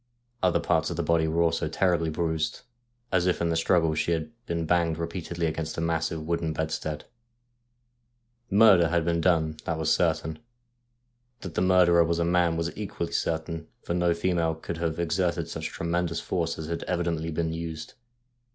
Other 0.41 0.59
parts 0.59 0.89
of 0.89 0.97
the 0.97 1.03
body 1.03 1.27
were 1.27 1.43
also 1.43 1.69
terribly 1.69 2.09
bruised, 2.09 2.61
as 3.11 3.27
if 3.27 3.39
in 3.39 3.49
the 3.49 3.55
struggle 3.55 3.93
she 3.93 4.13
had 4.13 4.31
been 4.47 4.65
banged 4.65 4.97
repeatedly 4.97 5.45
against 5.45 5.75
the 5.75 5.81
massive 5.81 6.25
wooden 6.25 6.53
bedstead. 6.53 7.05
Murder 8.49 8.87
had 8.89 9.05
been 9.05 9.21
done, 9.21 9.57
that 9.65 9.77
was 9.77 9.93
certain. 9.95 10.39
That 11.41 11.53
the 11.53 11.61
mur 11.61 11.85
derer 11.85 12.03
was 12.03 12.17
a 12.17 12.25
man 12.25 12.57
was 12.57 12.75
equally 12.75 13.11
certain, 13.11 13.67
for 13.83 13.93
no 13.93 14.15
female 14.15 14.55
could 14.55 14.77
have 14.77 14.99
exerted 14.99 15.47
such 15.47 15.67
tremendous 15.67 16.19
force 16.19 16.57
as 16.57 16.65
had 16.65 16.81
evidently 16.85 17.29
been 17.29 17.53
used. 17.53 17.93